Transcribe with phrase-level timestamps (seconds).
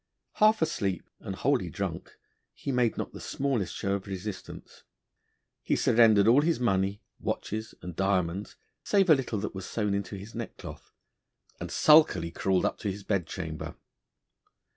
[0.37, 2.17] Half asleep, and wholly drunk,
[2.55, 4.81] he made not he smallest show of resistance;
[5.61, 10.15] he surrendered all his money, watches, and diamonds, save a little that was sewn into
[10.15, 10.91] his neckcloth,
[11.59, 13.75] and sulkily crawled up to his bed chamber.